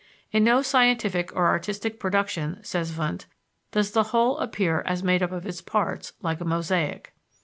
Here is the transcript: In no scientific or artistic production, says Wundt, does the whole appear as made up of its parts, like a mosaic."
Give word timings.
In 0.31 0.43
no 0.43 0.63
scientific 0.63 1.31
or 1.35 1.45
artistic 1.45 1.99
production, 1.99 2.63
says 2.63 2.97
Wundt, 2.97 3.27
does 3.71 3.91
the 3.91 4.01
whole 4.09 4.39
appear 4.39 4.81
as 4.87 5.03
made 5.03 5.21
up 5.21 5.31
of 5.31 5.45
its 5.45 5.61
parts, 5.61 6.13
like 6.23 6.41
a 6.41 6.45
mosaic." 6.45 7.13